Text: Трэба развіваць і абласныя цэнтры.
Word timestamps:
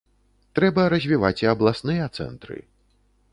Трэба 0.59 0.85
развіваць 0.93 1.39
і 1.43 1.51
абласныя 1.53 2.09
цэнтры. 2.17 2.57